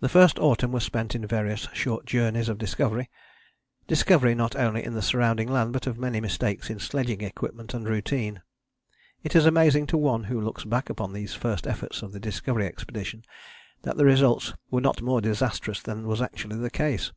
The 0.00 0.08
first 0.08 0.38
autumn 0.38 0.72
was 0.72 0.82
spent 0.82 1.14
in 1.14 1.26
various 1.26 1.68
short 1.74 2.06
journeys 2.06 2.48
of 2.48 2.56
discovery 2.56 3.10
discovery 3.86 4.34
not 4.34 4.56
only 4.56 4.82
of 4.84 4.94
the 4.94 5.02
surrounding 5.02 5.46
land 5.52 5.74
but 5.74 5.86
of 5.86 5.98
many 5.98 6.22
mistakes 6.22 6.70
in 6.70 6.78
sledging 6.78 7.20
equipment 7.20 7.74
and 7.74 7.86
routine. 7.86 8.40
It 9.22 9.36
is 9.36 9.44
amazing 9.44 9.86
to 9.88 9.98
one 9.98 10.24
who 10.24 10.40
looks 10.40 10.64
back 10.64 10.88
upon 10.88 11.12
these 11.12 11.34
first 11.34 11.66
efforts 11.66 12.00
of 12.00 12.12
the 12.12 12.18
Discovery 12.18 12.64
Expedition 12.64 13.26
that 13.82 13.98
the 13.98 14.06
results 14.06 14.54
were 14.70 14.80
not 14.80 15.02
more 15.02 15.20
disastrous 15.20 15.82
than 15.82 16.06
was 16.06 16.22
actually 16.22 16.56
the 16.56 16.70
case. 16.70 17.12